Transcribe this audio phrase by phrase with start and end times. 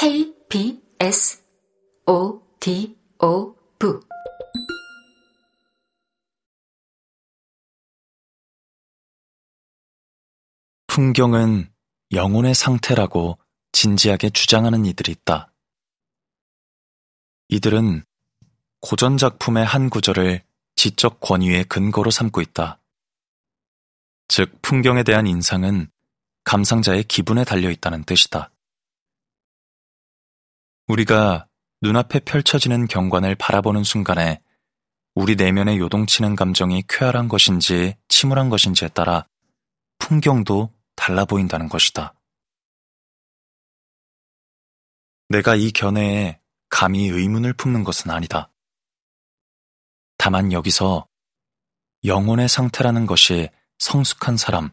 [0.00, 1.42] K, B, S,
[2.06, 3.94] O, D, O, V.
[10.86, 11.72] 풍경은
[12.12, 13.40] 영혼의 상태라고
[13.72, 15.52] 진지하게 주장하는 이들이 있다.
[17.48, 18.04] 이들은
[18.80, 20.44] 고전 작품의 한 구절을
[20.76, 22.80] 지적 권위의 근거로 삼고 있다.
[24.28, 25.90] 즉, 풍경에 대한 인상은
[26.44, 28.52] 감상자의 기분에 달려 있다는 뜻이다.
[30.88, 31.46] 우리가
[31.82, 34.40] 눈앞에 펼쳐지는 경관을 바라보는 순간에
[35.14, 39.26] 우리 내면에 요동치는 감정이 쾌활한 것인지 침울한 것인지에 따라
[39.98, 42.14] 풍경도 달라 보인다는 것이다.
[45.28, 48.50] 내가 이 견해에 감히 의문을 품는 것은 아니다.
[50.16, 51.06] 다만 여기서
[52.04, 54.70] 영혼의 상태라는 것이 성숙한 사람,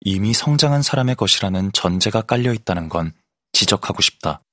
[0.00, 3.12] 이미 성장한 사람의 것이라는 전제가 깔려 있다는 건
[3.52, 4.45] 지적하고 싶다.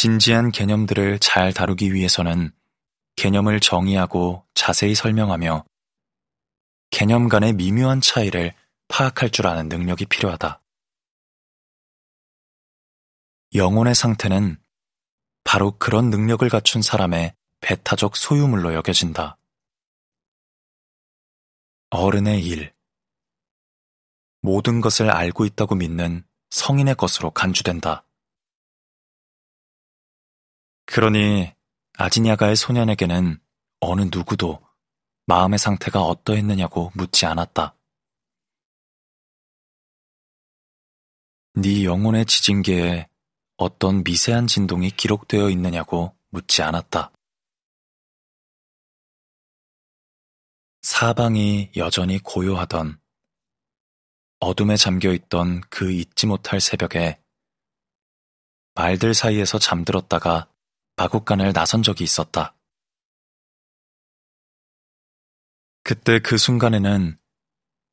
[0.00, 2.52] 진지한 개념들을 잘 다루기 위해서는
[3.16, 5.66] 개념을 정의하고 자세히 설명하며
[6.88, 8.54] 개념 간의 미묘한 차이를
[8.88, 10.62] 파악할 줄 아는 능력이 필요하다.
[13.54, 14.58] 영혼의 상태는
[15.44, 19.36] 바로 그런 능력을 갖춘 사람의 배타적 소유물로 여겨진다.
[21.90, 22.72] 어른의 일.
[24.40, 28.06] 모든 것을 알고 있다고 믿는 성인의 것으로 간주된다.
[30.92, 31.54] 그러니
[31.98, 33.40] 아지냐가의 소년에게는
[33.78, 34.60] 어느 누구도
[35.26, 37.76] 마음의 상태가 어떠했느냐고 묻지 않았다.
[41.54, 43.08] 네 영혼의 지진계에
[43.56, 47.12] 어떤 미세한 진동이 기록되어 있느냐고 묻지 않았다.
[50.82, 53.00] 사방이 여전히 고요하던
[54.40, 57.20] 어둠에 잠겨 있던 그 잊지 못할 새벽에
[58.74, 60.49] 말들 사이에서 잠들었다가
[61.00, 62.54] 마곡간을 나선 적이 있었다.
[65.82, 67.18] 그때 그 순간에는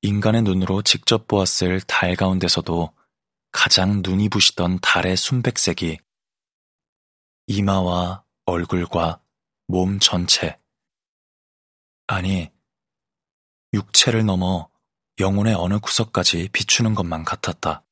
[0.02, 2.94] 인간의 눈으로 직접 보았을 달 가운데서도
[3.54, 6.00] 가장 눈이 부시던 달의 순백색이
[7.48, 9.22] 이마와 얼굴과
[9.68, 10.60] 몸 전체,
[12.08, 12.52] 아니,
[13.72, 14.70] 육체를 넘어
[15.18, 17.86] 영혼의 어느 구석까지 비추는 것만 같았다.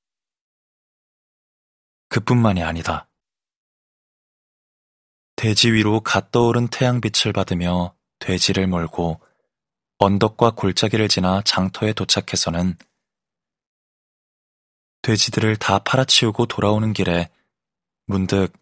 [2.10, 3.08] 그뿐만이 아니다.
[5.36, 9.20] 대지 위로 갓 떠오른 태양빛을 받으며 돼지를 몰고
[9.98, 12.78] 언덕과 골짜기를 지나 장터에 도착해서는
[15.02, 17.30] 돼지들을 다 팔아치우고 돌아오는 길에
[18.06, 18.54] 문득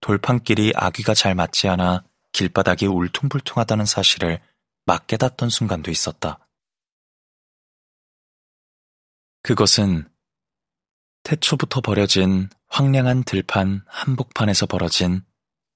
[0.00, 4.40] 돌판길이 아귀가 잘 맞지 않아 길바닥이 울퉁불퉁하다는 사실을
[4.86, 6.38] 막 깨닫던 순간도 있었다.
[9.42, 10.08] 그것은
[11.22, 15.24] 태초부터 버려진 황량한 들판 한복판에서 벌어진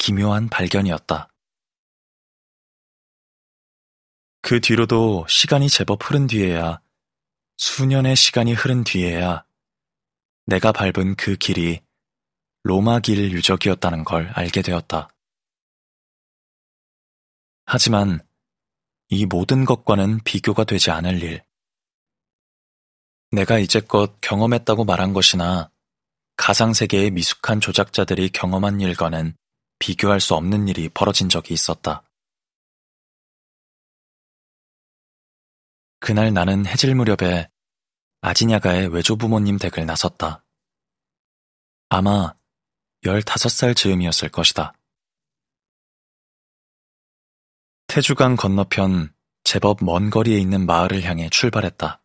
[0.05, 1.31] 기묘한 발견이었다.
[4.43, 6.83] 그 뒤로도 시간이 제법 흐른 뒤에야,
[7.57, 9.47] 수년의 시간이 흐른 뒤에야
[10.45, 11.81] 내가 밟은 그 길이
[12.65, 15.09] 로마 길 유적이었다는 걸 알게 되었다.
[17.65, 18.21] 하지만
[19.09, 21.43] 이 모든 것과는 비교가 되지 않을 일.
[23.31, 25.71] 내가 이제껏 경험했다고 말한 것이나
[26.37, 29.35] 가상세계의 미숙한 조작자들이 경험한 일과는
[29.85, 32.03] 비교할 수 없는 일이 벌어진 적이 있었다.
[36.01, 37.51] 그날 나는 해질 무렵에
[38.23, 40.43] 아지냐가의 외조부모님 댁을 나섰다.
[41.91, 42.35] 아마
[43.03, 44.73] 15살 즈음이었을 것이다.
[47.87, 52.03] 태주강 건너편 제법 먼 거리에 있는 마을을 향해 출발했다.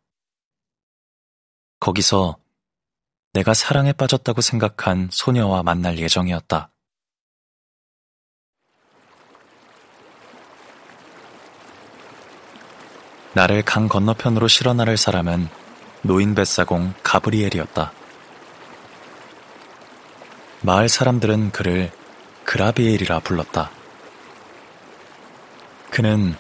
[1.80, 2.38] 거기서
[3.32, 6.74] 내가 사랑에 빠졌다고 생각한 소녀와 만날 예정이었다.
[13.40, 15.48] 나를 강 건너편으로 실어 나를 사람은
[16.02, 17.94] 노인 뱃사공 가브리엘이었다.
[20.60, 21.90] 마을 사람들은 그를
[22.44, 23.72] 그라비엘이라 불렀다.
[25.90, 26.36] 그는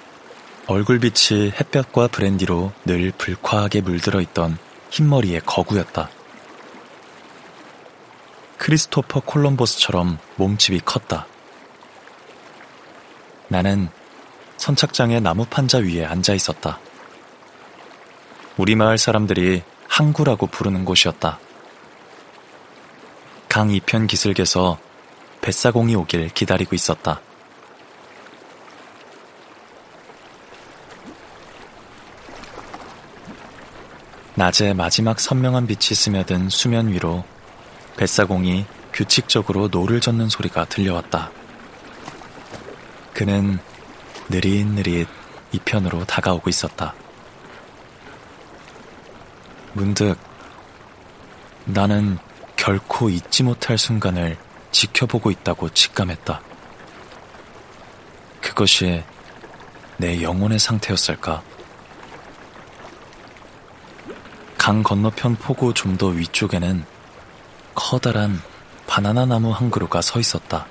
[0.68, 4.58] 얼굴빛이 햇볕과 브랜디로 늘 불쾌하게 물들어 있던
[4.90, 6.10] 흰머리의 거구였다.
[8.58, 11.28] 크리스토퍼 콜럼버스처럼 몸집이 컸다.
[13.48, 13.88] 나는
[14.58, 16.78] 선착장의 나무 판자 위에 앉아 있었다.
[18.60, 21.40] 우리 마을 사람들이 항구라고 부르는 곳이었다.
[23.48, 24.78] 강 이편 기슭에서
[25.40, 27.22] 뱃사공이 오길 기다리고 있었다.
[34.36, 37.24] 낮에 마지막 선명한 빛이 스며든 수면 위로
[37.96, 41.32] 뱃사공이 규칙적으로 노를 젓는 소리가 들려왔다.
[43.14, 43.58] 그는
[44.28, 45.08] 느릿느릿
[45.54, 46.94] 이편으로 다가오고 있었다.
[49.74, 50.18] 문득
[51.66, 52.18] 나는
[52.56, 54.38] 결코 잊지 못할 순간을
[54.72, 56.42] 지켜보고 있다고 직감했다.
[58.42, 59.04] 그것이
[59.98, 61.42] 내 영혼의 상태였을까?
[64.58, 66.86] 강 건너편 포구 좀 더 위쪽에는
[67.76, 68.42] 커다란
[68.88, 70.66] 바나나 나무 한 그루가 서 있었다.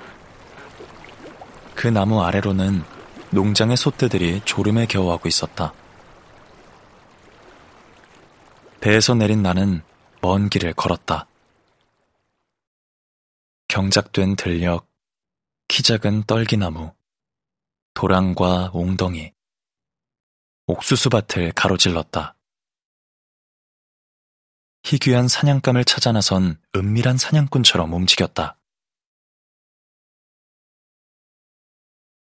[1.75, 2.83] 그 나무 아래로는
[3.31, 5.73] 농장의 소떼들이 졸음에 겨워하고 있었다.
[8.81, 9.81] 배에서 내린 나는
[10.21, 11.27] 먼 길을 걸었다.
[13.67, 14.87] 경작된 들녘,
[15.67, 16.93] 키 작은 떨기나무,
[17.93, 19.33] 도랑과 옹덩이,
[20.67, 22.35] 옥수수밭을 가로질렀다.
[24.83, 28.57] 희귀한 사냥감을 찾아 나선 은밀한 사냥꾼처럼 움직였다.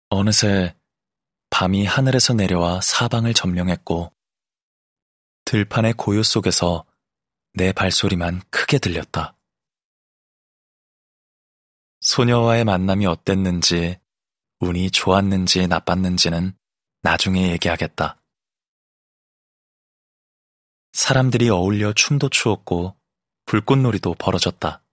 [0.09, 0.75] 어느새
[1.51, 4.11] 밤이 하늘에서 내려와 사방을 점령했고
[5.49, 6.85] 들판의 고요 속에서
[7.53, 9.35] 내 발소리만 크게 들렸다.
[12.01, 13.99] 소녀와의 만남이 어땠는지,
[14.59, 16.55] 운이 좋았는지 나빴는지는
[17.01, 18.21] 나중에 얘기하겠다.
[20.91, 22.95] 사람들이 어울려 춤도 추었고
[23.45, 24.83] 불꽃놀이도 벌어졌다.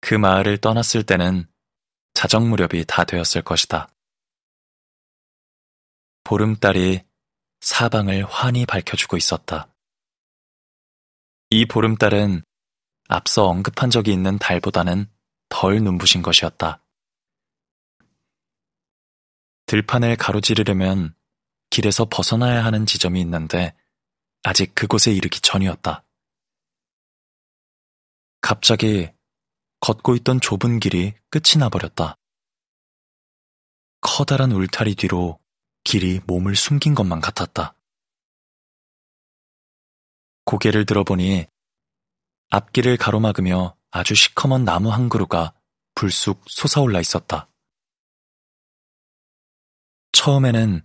[0.00, 1.50] 그 마을을 떠났을 때는
[2.14, 3.92] 자정 무렵이 다 되었을 것이다.
[6.22, 7.07] 보름달이
[7.60, 9.68] 사방을 환히 밝혀주고 있었다.
[11.50, 12.42] 이 보름달은
[13.08, 15.10] 앞서 언급한 적이 있는 달보다는
[15.48, 16.84] 덜 눈부신 것이었다.
[19.66, 21.14] 들판을 가로지르려면
[21.70, 23.76] 길에서 벗어나야 하는 지점이 있는데
[24.42, 26.04] 아직 그곳에 이르기 전이었다.
[28.40, 29.10] 갑자기
[29.80, 32.16] 걷고 있던 좁은 길이 끝이 나버렸다.
[34.00, 35.38] 커다란 울타리 뒤로
[35.88, 37.74] 길이 몸을 숨긴 것만 같았다.
[40.44, 41.46] 고개를 들어보니
[42.50, 45.54] 앞길을 가로막으며 아주 시커먼 나무 한 그루가
[45.94, 47.48] 불쑥 솟아올라 있었다.
[50.12, 50.82] 처음에는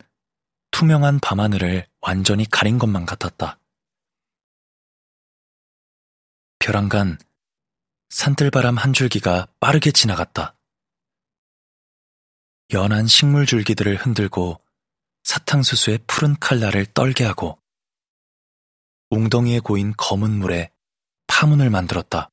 [0.71, 3.59] 투명한 밤하늘을 완전히 가린 것만 같았다.
[6.59, 7.17] 벼랑간
[8.09, 10.55] 산들바람 한 줄기가 빠르게 지나갔다.
[12.71, 14.63] 연한 식물 줄기들을 흔들고
[15.23, 17.59] 사탕수수의 푸른 칼날을 떨게 하고
[19.09, 20.71] 웅덩이에 고인 검은 물에
[21.27, 22.29] 파문을 만들었다.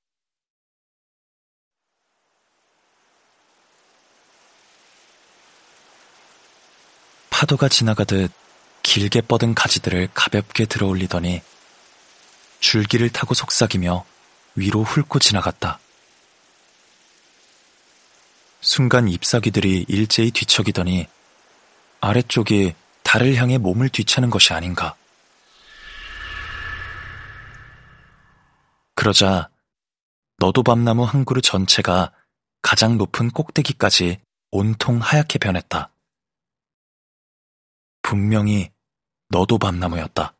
[7.31, 8.31] 파도가 지나가듯
[8.83, 11.43] 길게 뻗은 가지들을 가볍게 들어올리더니
[12.61, 14.05] 줄기를 타고 속삭이며
[14.57, 15.79] 위로 훑고 지나갔다.
[18.61, 21.09] 순간 잎사귀들이 일제히 뒤척이더니
[22.01, 24.97] 아래쪽이 달을 향해 몸을 뒤차는 것이 아닌가.
[28.95, 29.51] 그러자
[30.39, 32.13] 너도밤나무 한 그루 전체가
[32.63, 34.21] 가장 높은 꼭대기까지
[34.51, 35.93] 온통 하얗게 변했다.
[38.03, 38.71] 분명히
[39.29, 40.35] 너도밤나무였다.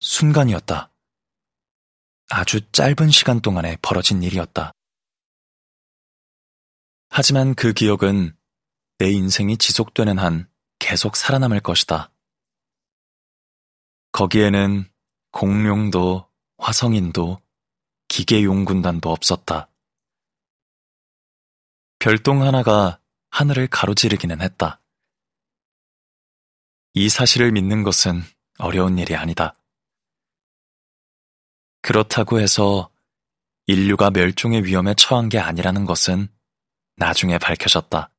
[0.00, 0.90] 순간이었다.
[2.28, 4.72] 아주 짧은 시간 동안에 벌어진 일이었다.
[7.08, 8.36] 하지만 그 기억은
[9.02, 12.12] 내 인생이 지속되는 한 계속 살아남을 것이다.
[14.12, 14.88] 거기에는
[15.32, 17.40] 공룡도 화성인도
[18.06, 19.68] 기계용군단도 없었다.
[21.98, 24.80] 별똥 하나가 하늘을 가로지르기는 했다.
[26.94, 28.22] 이 사실을 믿는 것은
[28.58, 29.56] 어려운 일이 아니다.
[31.80, 32.88] 그렇다고 해서
[33.66, 36.28] 인류가 멸종의 위험에 처한 게 아니라는 것은
[36.94, 38.10] 나중에 밝혀졌다.